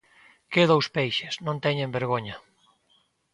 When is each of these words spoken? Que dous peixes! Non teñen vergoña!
Que 0.51 0.63
dous 0.71 0.87
peixes! 0.95 1.33
Non 1.45 1.57
teñen 1.65 1.93
vergoña! 1.97 2.35